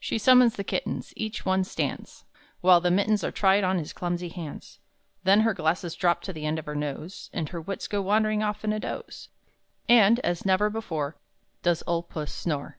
[0.00, 2.24] She summons the kittens; each one stands
[2.62, 4.78] While the mittens are tried on his clumsy hands;
[5.24, 8.42] Then her glasses drop to the end of her nose, And her wits go wandering
[8.42, 9.28] off in a doze,
[9.86, 11.18] And as never before,
[11.62, 12.78] Does old Puss snore!